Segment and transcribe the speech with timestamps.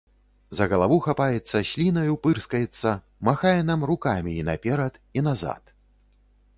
[0.59, 2.95] За галаву хапаецца, слінаю пырскаецца,
[3.31, 5.63] махае нам рукамі і наперад і назад.